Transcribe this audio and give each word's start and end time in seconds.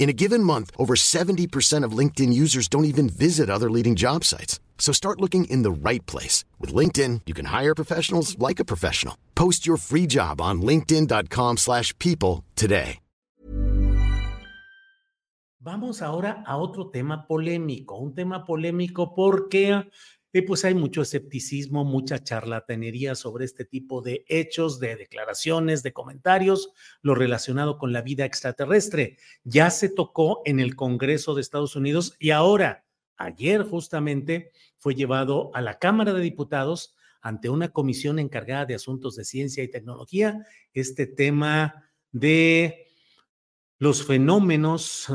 In 0.00 0.08
a 0.08 0.14
given 0.14 0.42
month, 0.42 0.70
over 0.78 0.94
70% 0.96 1.84
of 1.84 1.92
LinkedIn 1.92 2.32
users 2.32 2.68
don't 2.68 2.86
even 2.86 3.08
visit 3.10 3.50
other 3.50 3.70
leading 3.70 3.96
job 3.96 4.24
sites. 4.24 4.58
So 4.78 4.92
start 4.92 5.20
looking 5.20 5.44
in 5.44 5.62
the 5.62 5.70
right 5.70 6.04
place. 6.06 6.42
With 6.58 6.74
LinkedIn, 6.74 7.20
you 7.26 7.34
can 7.34 7.44
hire 7.44 7.74
professionals 7.74 8.36
like 8.38 8.58
a 8.58 8.64
professional. 8.64 9.14
Post 9.34 9.66
your 9.66 9.76
free 9.76 10.06
job 10.06 10.40
on 10.40 10.62
linkedin.com 10.62 11.58
slash 11.58 11.96
people 11.98 12.44
today. 12.56 12.98
Vamos 15.62 16.00
ahora 16.00 16.42
a 16.46 16.56
otro 16.56 16.88
tema 16.88 17.26
polémico, 17.26 17.98
un 17.98 18.14
tema 18.14 18.46
polémico 18.46 19.14
porque 19.14 19.90
Y 20.32 20.42
pues 20.42 20.64
hay 20.64 20.74
mucho 20.74 21.02
escepticismo, 21.02 21.84
mucha 21.84 22.22
charlatanería 22.22 23.16
sobre 23.16 23.44
este 23.44 23.64
tipo 23.64 24.00
de 24.00 24.24
hechos, 24.28 24.78
de 24.78 24.94
declaraciones, 24.94 25.82
de 25.82 25.92
comentarios, 25.92 26.72
lo 27.02 27.16
relacionado 27.16 27.78
con 27.78 27.92
la 27.92 28.02
vida 28.02 28.24
extraterrestre. 28.24 29.16
Ya 29.42 29.70
se 29.70 29.88
tocó 29.88 30.42
en 30.44 30.60
el 30.60 30.76
Congreso 30.76 31.34
de 31.34 31.40
Estados 31.40 31.74
Unidos 31.74 32.14
y 32.20 32.30
ahora, 32.30 32.84
ayer 33.16 33.64
justamente, 33.64 34.52
fue 34.78 34.94
llevado 34.94 35.50
a 35.52 35.60
la 35.60 35.80
Cámara 35.80 36.12
de 36.12 36.20
Diputados 36.20 36.94
ante 37.20 37.48
una 37.48 37.70
comisión 37.70 38.18
encargada 38.18 38.66
de 38.66 38.76
asuntos 38.76 39.16
de 39.16 39.24
ciencia 39.24 39.64
y 39.64 39.68
tecnología, 39.68 40.46
este 40.72 41.06
tema 41.06 41.90
de 42.12 42.86
los 43.78 44.06
fenómenos 44.06 45.06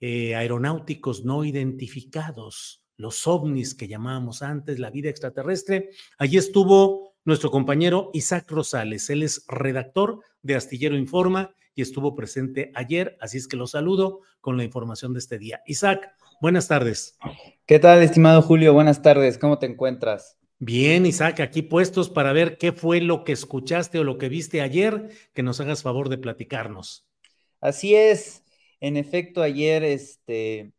eh, 0.00 0.34
aeronáuticos 0.34 1.24
no 1.24 1.44
identificados 1.44 2.81
los 2.96 3.26
ovnis 3.26 3.74
que 3.74 3.88
llamábamos 3.88 4.42
antes, 4.42 4.78
la 4.78 4.90
vida 4.90 5.10
extraterrestre. 5.10 5.90
Allí 6.18 6.36
estuvo 6.36 7.14
nuestro 7.24 7.50
compañero 7.50 8.10
Isaac 8.12 8.50
Rosales, 8.50 9.08
él 9.10 9.22
es 9.22 9.44
redactor 9.48 10.20
de 10.42 10.56
Astillero 10.56 10.96
Informa 10.96 11.54
y 11.74 11.82
estuvo 11.82 12.14
presente 12.14 12.70
ayer, 12.74 13.16
así 13.20 13.38
es 13.38 13.48
que 13.48 13.56
lo 13.56 13.66
saludo 13.66 14.20
con 14.40 14.56
la 14.56 14.64
información 14.64 15.12
de 15.12 15.20
este 15.20 15.38
día. 15.38 15.62
Isaac, 15.66 16.12
buenas 16.40 16.68
tardes. 16.68 17.16
¿Qué 17.66 17.78
tal, 17.78 18.02
estimado 18.02 18.42
Julio? 18.42 18.74
Buenas 18.74 19.02
tardes, 19.02 19.38
¿cómo 19.38 19.58
te 19.58 19.66
encuentras? 19.66 20.36
Bien, 20.58 21.06
Isaac, 21.06 21.40
aquí 21.40 21.62
puestos 21.62 22.08
para 22.08 22.32
ver 22.32 22.56
qué 22.56 22.72
fue 22.72 23.00
lo 23.00 23.24
que 23.24 23.32
escuchaste 23.32 23.98
o 23.98 24.04
lo 24.04 24.18
que 24.18 24.28
viste 24.28 24.60
ayer, 24.60 25.10
que 25.32 25.42
nos 25.42 25.60
hagas 25.60 25.82
favor 25.82 26.08
de 26.08 26.18
platicarnos. 26.18 27.08
Así 27.60 27.94
es, 27.94 28.44
en 28.80 28.96
efecto, 28.96 29.42
ayer 29.42 29.82
este, 29.82 30.72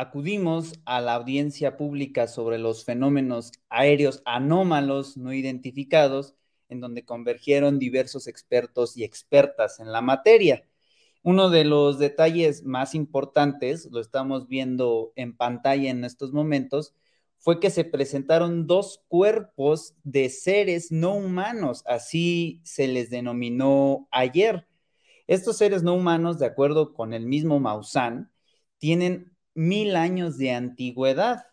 acudimos 0.00 0.80
a 0.86 1.02
la 1.02 1.14
audiencia 1.14 1.76
pública 1.76 2.26
sobre 2.26 2.56
los 2.56 2.86
fenómenos 2.86 3.52
aéreos 3.68 4.22
anómalos 4.24 5.18
no 5.18 5.34
identificados, 5.34 6.34
en 6.70 6.80
donde 6.80 7.04
convergieron 7.04 7.78
diversos 7.78 8.26
expertos 8.26 8.96
y 8.96 9.04
expertas 9.04 9.78
en 9.78 9.92
la 9.92 10.00
materia. 10.00 10.64
Uno 11.22 11.50
de 11.50 11.66
los 11.66 11.98
detalles 11.98 12.64
más 12.64 12.94
importantes, 12.94 13.90
lo 13.92 14.00
estamos 14.00 14.48
viendo 14.48 15.12
en 15.16 15.36
pantalla 15.36 15.90
en 15.90 16.02
estos 16.04 16.32
momentos, 16.32 16.94
fue 17.36 17.60
que 17.60 17.68
se 17.68 17.84
presentaron 17.84 18.66
dos 18.66 19.04
cuerpos 19.06 19.94
de 20.02 20.30
seres 20.30 20.90
no 20.90 21.14
humanos, 21.14 21.82
así 21.86 22.62
se 22.64 22.88
les 22.88 23.10
denominó 23.10 24.08
ayer. 24.10 24.66
Estos 25.26 25.58
seres 25.58 25.82
no 25.82 25.92
humanos, 25.92 26.38
de 26.38 26.46
acuerdo 26.46 26.94
con 26.94 27.12
el 27.12 27.26
mismo 27.26 27.60
Maussan, 27.60 28.32
tienen 28.78 29.30
mil 29.54 29.96
años 29.96 30.38
de 30.38 30.52
antigüedad 30.52 31.46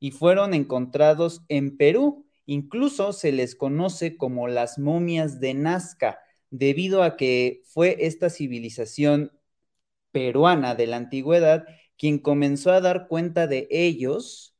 y 0.00 0.10
fueron 0.10 0.54
encontrados 0.54 1.42
en 1.48 1.76
Perú. 1.76 2.26
Incluso 2.46 3.12
se 3.12 3.32
les 3.32 3.54
conoce 3.54 4.16
como 4.16 4.48
las 4.48 4.78
momias 4.78 5.40
de 5.40 5.54
Nazca, 5.54 6.18
debido 6.50 7.02
a 7.02 7.16
que 7.16 7.62
fue 7.66 7.96
esta 8.00 8.30
civilización 8.30 9.32
peruana 10.12 10.74
de 10.74 10.86
la 10.86 10.96
antigüedad 10.96 11.64
quien 11.96 12.18
comenzó 12.18 12.72
a 12.72 12.80
dar 12.80 13.08
cuenta 13.08 13.46
de 13.46 13.66
ellos 13.70 14.54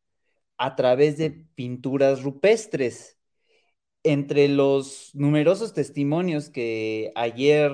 a 0.57 0.77
través 0.77 1.17
de 1.17 1.31
pinturas 1.55 2.23
rupestres. 2.23 3.19
Entre 4.03 4.49
los 4.49 5.11
numerosos 5.15 5.73
testimonios 5.73 6.51
que 6.51 7.13
ayer 7.15 7.73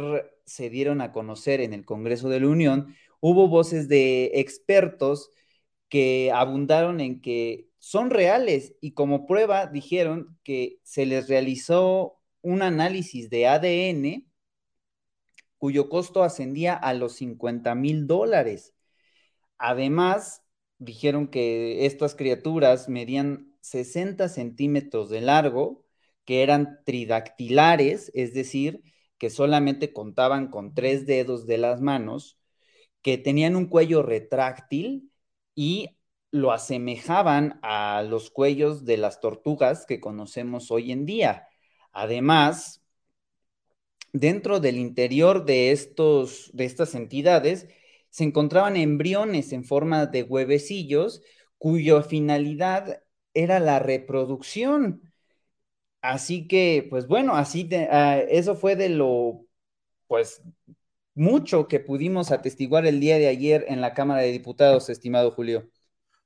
se 0.50 0.70
dieron 0.70 1.00
a 1.00 1.12
conocer 1.12 1.60
en 1.60 1.72
el 1.72 1.84
Congreso 1.84 2.28
de 2.28 2.40
la 2.40 2.48
Unión, 2.48 2.96
hubo 3.20 3.48
voces 3.48 3.88
de 3.88 4.32
expertos 4.34 5.30
que 5.88 6.32
abundaron 6.32 7.00
en 7.00 7.20
que 7.20 7.68
son 7.78 8.10
reales 8.10 8.74
y 8.80 8.92
como 8.92 9.26
prueba 9.26 9.66
dijeron 9.66 10.38
que 10.44 10.80
se 10.82 11.06
les 11.06 11.28
realizó 11.28 12.18
un 12.42 12.62
análisis 12.62 13.30
de 13.30 13.46
ADN 13.46 14.26
cuyo 15.58 15.88
costo 15.88 16.22
ascendía 16.22 16.74
a 16.74 16.94
los 16.94 17.14
50 17.16 17.74
mil 17.74 18.06
dólares. 18.06 18.74
Además, 19.58 20.42
dijeron 20.78 21.28
que 21.28 21.86
estas 21.86 22.14
criaturas 22.14 22.88
medían 22.88 23.54
60 23.60 24.28
centímetros 24.28 25.10
de 25.10 25.20
largo, 25.20 25.84
que 26.24 26.42
eran 26.42 26.80
tridactilares, 26.84 28.10
es 28.14 28.32
decir, 28.34 28.82
que 29.20 29.28
solamente 29.30 29.92
contaban 29.92 30.48
con 30.48 30.74
tres 30.74 31.06
dedos 31.06 31.46
de 31.46 31.58
las 31.58 31.82
manos 31.82 32.38
que 33.02 33.18
tenían 33.18 33.54
un 33.54 33.66
cuello 33.66 34.02
retráctil 34.02 35.12
y 35.54 35.98
lo 36.30 36.52
asemejaban 36.52 37.60
a 37.62 38.02
los 38.02 38.30
cuellos 38.30 38.86
de 38.86 38.96
las 38.96 39.20
tortugas 39.20 39.84
que 39.84 40.00
conocemos 40.00 40.70
hoy 40.70 40.90
en 40.90 41.04
día. 41.04 41.48
Además, 41.92 42.82
dentro 44.14 44.58
del 44.58 44.78
interior 44.78 45.44
de, 45.44 45.70
estos, 45.70 46.50
de 46.54 46.64
estas 46.64 46.94
entidades 46.94 47.68
se 48.08 48.24
encontraban 48.24 48.78
embriones 48.78 49.52
en 49.52 49.64
forma 49.64 50.06
de 50.06 50.22
huevecillos 50.22 51.20
cuya 51.58 52.02
finalidad 52.02 53.02
era 53.34 53.60
la 53.60 53.80
reproducción. 53.80 55.09
Así 56.02 56.48
que, 56.48 56.86
pues 56.88 57.06
bueno, 57.06 57.34
así 57.34 57.68
ah, 57.90 58.18
eso 58.28 58.54
fue 58.54 58.76
de 58.76 58.88
lo, 58.88 59.44
pues, 60.06 60.42
mucho 61.14 61.68
que 61.68 61.80
pudimos 61.80 62.30
atestiguar 62.30 62.86
el 62.86 63.00
día 63.00 63.18
de 63.18 63.28
ayer 63.28 63.66
en 63.68 63.80
la 63.80 63.92
Cámara 63.94 64.22
de 64.22 64.32
Diputados, 64.32 64.88
estimado 64.88 65.30
Julio. 65.30 65.68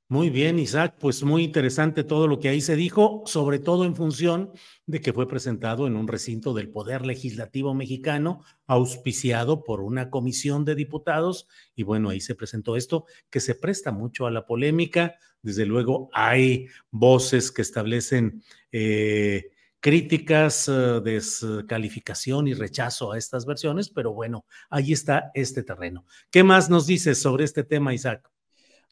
Muy 0.07 0.29
bien, 0.29 0.59
Isaac, 0.59 0.97
pues 0.99 1.23
muy 1.23 1.43
interesante 1.43 2.03
todo 2.03 2.27
lo 2.27 2.39
que 2.39 2.47
ahí 2.47 2.61
se 2.61 2.75
dijo, 2.75 3.23
sobre 3.25 3.57
todo 3.57 3.85
en 3.85 3.95
función 3.95 4.51
de 4.85 5.01
que 5.01 5.13
fue 5.13 5.27
presentado 5.27 5.87
en 5.87 5.95
un 5.95 6.07
recinto 6.07 6.53
del 6.53 6.69
Poder 6.69 7.07
Legislativo 7.07 7.73
mexicano, 7.73 8.43
auspiciado 8.67 9.63
por 9.63 9.81
una 9.81 10.11
comisión 10.11 10.63
de 10.63 10.75
diputados, 10.75 11.47
y 11.75 11.81
bueno, 11.81 12.09
ahí 12.09 12.21
se 12.21 12.35
presentó 12.35 12.75
esto, 12.75 13.05
que 13.31 13.39
se 13.39 13.55
presta 13.55 13.91
mucho 13.91 14.27
a 14.27 14.31
la 14.31 14.45
polémica. 14.45 15.15
Desde 15.41 15.65
luego 15.65 16.09
hay 16.13 16.67
voces 16.91 17.51
que 17.51 17.63
establecen 17.63 18.43
eh, 18.71 19.49
críticas, 19.85 20.67
eh, 20.67 20.99
descalificación 21.03 22.47
y 22.47 22.55
rechazo 22.55 23.11
a 23.11 23.19
estas 23.19 23.45
versiones, 23.45 23.91
pero 23.91 24.13
bueno, 24.13 24.43
ahí 24.71 24.91
está 24.91 25.29
este 25.35 25.61
terreno. 25.61 26.07
¿Qué 26.31 26.43
más 26.43 26.71
nos 26.71 26.87
dices 26.87 27.21
sobre 27.21 27.43
este 27.43 27.63
tema, 27.63 27.93
Isaac? 27.93 28.27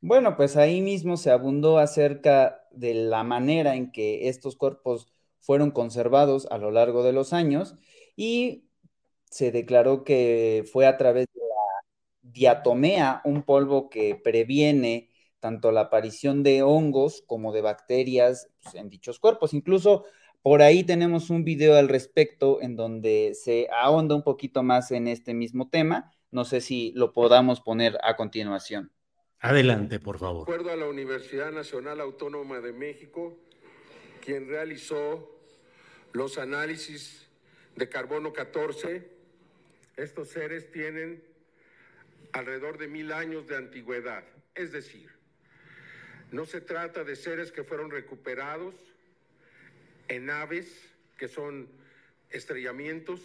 Bueno, 0.03 0.37
pues 0.37 0.55
ahí 0.55 0.81
mismo 0.81 1.17
se 1.17 1.31
abundó 1.31 1.79
acerca 1.79 2.67
de 2.69 2.93
la 2.93 3.23
manera 3.23 3.73
en 3.73 3.91
que 3.91 4.29
estos 4.29 4.55
cuerpos 4.55 5.11
fueron 5.39 5.71
conservados 5.71 6.45
a 6.51 6.59
lo 6.59 6.69
largo 6.69 7.01
de 7.01 7.13
los 7.13 7.33
años 7.33 7.75
y 8.15 8.69
se 9.31 9.51
declaró 9.51 10.03
que 10.03 10.63
fue 10.71 10.85
a 10.85 10.97
través 10.97 11.25
de 11.33 11.39
la 11.39 11.87
diatomea, 12.21 13.23
un 13.25 13.41
polvo 13.41 13.89
que 13.89 14.13
previene 14.13 15.09
tanto 15.39 15.71
la 15.71 15.81
aparición 15.81 16.43
de 16.43 16.61
hongos 16.61 17.23
como 17.25 17.51
de 17.51 17.61
bacterias 17.61 18.51
pues, 18.61 18.75
en 18.75 18.91
dichos 18.91 19.17
cuerpos. 19.17 19.55
Incluso 19.55 20.05
por 20.43 20.61
ahí 20.61 20.83
tenemos 20.83 21.29
un 21.29 21.45
video 21.45 21.77
al 21.77 21.87
respecto 21.87 22.61
en 22.61 22.75
donde 22.75 23.31
se 23.33 23.69
ahonda 23.71 24.13
un 24.13 24.23
poquito 24.23 24.61
más 24.61 24.91
en 24.91 25.07
este 25.07 25.33
mismo 25.33 25.69
tema. 25.69 26.11
No 26.31 26.43
sé 26.43 26.59
si 26.59 26.91
lo 26.95 27.13
podamos 27.13 27.61
poner 27.61 27.97
a 28.03 28.17
continuación. 28.17 28.91
Adelante, 29.39 30.01
por 30.01 30.19
favor. 30.19 30.45
De 30.45 30.53
acuerdo 30.53 30.73
a 30.73 30.75
la 30.75 30.87
Universidad 30.87 31.51
Nacional 31.53 32.01
Autónoma 32.01 32.59
de 32.59 32.73
México, 32.73 33.37
quien 34.23 34.49
realizó 34.49 35.31
los 36.11 36.37
análisis 36.37 37.25
de 37.77 37.87
carbono 37.87 38.33
14, 38.33 39.09
estos 39.95 40.27
seres 40.27 40.71
tienen 40.71 41.23
alrededor 42.33 42.77
de 42.77 42.89
mil 42.89 43.13
años 43.13 43.47
de 43.47 43.55
antigüedad. 43.55 44.25
Es 44.55 44.73
decir, 44.73 45.09
no 46.31 46.45
se 46.45 46.59
trata 46.59 47.05
de 47.05 47.15
seres 47.15 47.53
que 47.53 47.63
fueron 47.63 47.91
recuperados 47.91 48.92
en 50.07 50.29
aves, 50.29 50.67
que 51.17 51.27
son 51.27 51.67
estrellamientos, 52.29 53.21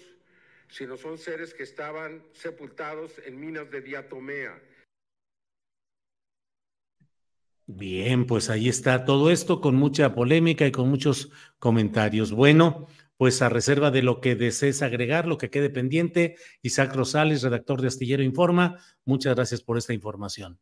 sino 0.69 0.97
son 0.97 1.19
seres 1.19 1.55
que 1.55 1.63
estaban 1.63 2.23
sepultados 2.33 3.13
en 3.25 3.41
minas 3.41 3.71
de 3.71 3.81
diatomea. 3.81 4.61
Bien, 7.67 8.27
pues 8.27 8.49
ahí 8.49 8.69
está 8.69 9.05
todo 9.05 9.31
esto 9.31 9.61
con 9.61 9.75
mucha 9.75 10.15
polémica 10.15 10.67
y 10.67 10.73
con 10.73 10.89
muchos 10.89 11.31
comentarios. 11.59 12.33
Bueno, 12.33 12.87
pues 13.19 13.43
a 13.43 13.51
reserva 13.51 13.91
de 13.91 14.03
lo 14.03 14.21
que 14.21 14.37
desees 14.37 14.81
agregar, 14.81 15.27
lo 15.27 15.37
que 15.37 15.51
quede 15.51 15.69
pendiente, 15.69 16.37
Isaac 16.63 16.95
Rosales, 16.95 17.43
redactor 17.43 17.83
de 17.83 17.89
Astillero 17.89 18.23
Informa, 18.23 18.79
muchas 19.05 19.35
gracias 19.35 19.61
por 19.61 19.77
esta 19.77 19.93
información. 19.93 20.59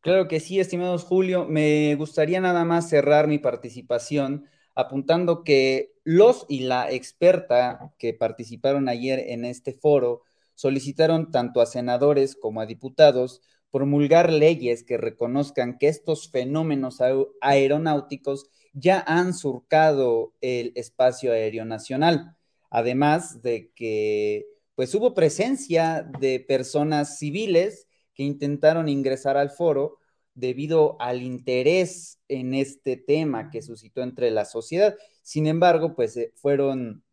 Claro 0.00 0.28
que 0.28 0.38
sí, 0.38 0.60
estimados 0.60 1.02
Julio. 1.02 1.46
Me 1.46 1.94
gustaría 1.96 2.40
nada 2.40 2.64
más 2.64 2.90
cerrar 2.90 3.26
mi 3.26 3.38
participación 3.38 4.46
apuntando 4.74 5.44
que 5.44 5.92
los 6.04 6.46
y 6.48 6.60
la 6.60 6.90
experta 6.90 7.92
que 7.98 8.14
participaron 8.14 8.88
ayer 8.88 9.18
en 9.28 9.44
este 9.44 9.72
foro 9.72 10.22
solicitaron 10.54 11.30
tanto 11.30 11.60
a 11.60 11.66
senadores 11.66 12.36
como 12.36 12.60
a 12.60 12.66
diputados 12.66 13.40
promulgar 13.70 14.32
leyes 14.32 14.84
que 14.84 14.98
reconozcan 14.98 15.78
que 15.78 15.88
estos 15.88 16.30
fenómenos 16.30 16.98
aeronáuticos 17.40 18.46
ya 18.72 19.02
han 19.04 19.34
surcado 19.34 20.32
el 20.40 20.70
espacio 20.76 21.32
aéreo 21.32 21.64
nacional. 21.64 22.36
Además 22.70 23.42
de 23.42 23.72
que 23.74 24.46
pues 24.76 24.94
hubo 24.94 25.12
presencia 25.14 26.08
de 26.20 26.38
personas 26.38 27.18
civiles 27.18 27.88
que 28.14 28.22
intentaron 28.22 28.88
ingresar 28.88 29.36
al 29.36 29.50
foro 29.50 29.98
debido 30.34 30.96
al 31.00 31.22
interés 31.22 32.20
en 32.28 32.54
este 32.54 32.96
tema 32.96 33.50
que 33.50 33.62
suscitó 33.62 34.02
entre 34.02 34.30
la 34.30 34.44
sociedad. 34.44 34.96
Sin 35.22 35.46
embargo, 35.46 35.94
pues 35.94 36.16
eh, 36.16 36.32
fueron, 36.36 37.04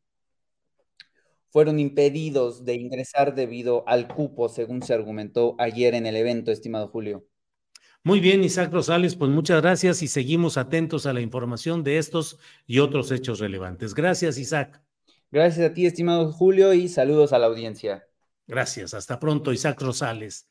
fueron 1.50 1.80
impedidos 1.80 2.66
de 2.66 2.76
ingresar 2.76 3.36
debido 3.36 3.88
al 3.88 4.08
cupo, 4.08 4.50
según 4.50 4.82
se 4.82 4.94
argumentó 4.94 5.56
ayer 5.60 5.94
en 5.94 6.06
el 6.06 6.16
evento, 6.16 6.52
estimado 6.52 6.88
Julio. 6.88 7.26
Muy 8.04 8.20
bien, 8.20 8.44
Isaac 8.44 8.74
Rosales, 8.74 9.16
pues 9.16 9.30
muchas 9.30 9.62
gracias 9.62 10.02
y 10.02 10.08
seguimos 10.08 10.58
atentos 10.58 11.06
a 11.06 11.14
la 11.14 11.22
información 11.22 11.84
de 11.84 12.00
estos 12.00 12.40
y 12.66 12.80
otros 12.80 13.12
hechos 13.12 13.40
relevantes. 13.40 13.94
Gracias, 13.94 14.40
Isaac. 14.40 14.82
Gracias 15.30 15.70
a 15.70 15.74
ti, 15.74 15.86
estimado 15.86 16.32
Julio, 16.32 16.74
y 16.74 16.90
saludos 16.90 17.32
a 17.32 17.38
la 17.38 17.46
audiencia. 17.46 18.08
Gracias, 18.48 18.96
hasta 18.96 19.20
pronto, 19.20 19.54
Isaac 19.54 19.80
Rosales. 19.82 20.51